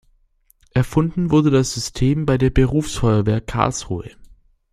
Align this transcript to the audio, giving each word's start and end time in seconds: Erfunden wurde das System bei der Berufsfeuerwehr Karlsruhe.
Erfunden 0.73 1.29
wurde 1.29 1.51
das 1.51 1.73
System 1.75 2.25
bei 2.25 2.39
der 2.39 2.49
Berufsfeuerwehr 2.49 3.39
Karlsruhe. 3.39 4.09